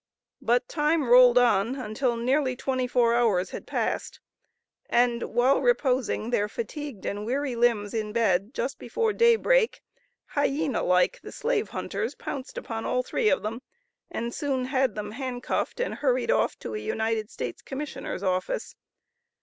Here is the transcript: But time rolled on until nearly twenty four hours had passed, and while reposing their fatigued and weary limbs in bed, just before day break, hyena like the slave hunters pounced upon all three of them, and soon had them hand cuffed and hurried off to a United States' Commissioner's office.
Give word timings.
But 0.41 0.67
time 0.67 1.07
rolled 1.07 1.37
on 1.37 1.75
until 1.75 2.15
nearly 2.17 2.55
twenty 2.55 2.87
four 2.87 3.13
hours 3.13 3.51
had 3.51 3.67
passed, 3.67 4.19
and 4.89 5.21
while 5.21 5.61
reposing 5.61 6.31
their 6.31 6.49
fatigued 6.49 7.05
and 7.05 7.23
weary 7.23 7.55
limbs 7.55 7.93
in 7.93 8.11
bed, 8.11 8.51
just 8.55 8.79
before 8.79 9.13
day 9.13 9.35
break, 9.35 9.79
hyena 10.29 10.81
like 10.81 11.21
the 11.21 11.31
slave 11.31 11.69
hunters 11.69 12.15
pounced 12.15 12.57
upon 12.57 12.83
all 12.83 13.03
three 13.03 13.29
of 13.29 13.43
them, 13.43 13.61
and 14.09 14.33
soon 14.33 14.65
had 14.65 14.95
them 14.95 15.11
hand 15.11 15.43
cuffed 15.43 15.79
and 15.79 15.93
hurried 15.93 16.31
off 16.31 16.57
to 16.57 16.73
a 16.73 16.79
United 16.79 17.29
States' 17.29 17.61
Commissioner's 17.61 18.23
office. 18.23 18.73